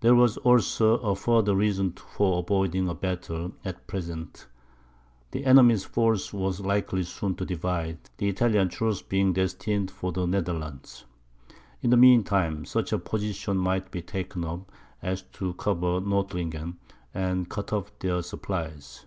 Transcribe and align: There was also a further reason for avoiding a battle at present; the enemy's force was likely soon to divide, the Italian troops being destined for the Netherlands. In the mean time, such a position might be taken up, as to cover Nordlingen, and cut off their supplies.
There 0.00 0.14
was 0.14 0.38
also 0.38 0.94
a 1.00 1.14
further 1.14 1.54
reason 1.54 1.92
for 1.92 2.38
avoiding 2.38 2.88
a 2.88 2.94
battle 2.94 3.52
at 3.62 3.86
present; 3.86 4.46
the 5.32 5.44
enemy's 5.44 5.84
force 5.84 6.32
was 6.32 6.60
likely 6.60 7.02
soon 7.02 7.34
to 7.34 7.44
divide, 7.44 7.98
the 8.16 8.26
Italian 8.30 8.70
troops 8.70 9.02
being 9.02 9.34
destined 9.34 9.90
for 9.90 10.12
the 10.12 10.26
Netherlands. 10.26 11.04
In 11.82 11.90
the 11.90 11.98
mean 11.98 12.24
time, 12.24 12.64
such 12.64 12.90
a 12.90 12.98
position 12.98 13.58
might 13.58 13.90
be 13.90 14.00
taken 14.00 14.46
up, 14.46 14.72
as 15.02 15.20
to 15.34 15.52
cover 15.52 16.00
Nordlingen, 16.00 16.78
and 17.12 17.50
cut 17.50 17.70
off 17.70 17.92
their 17.98 18.22
supplies. 18.22 19.04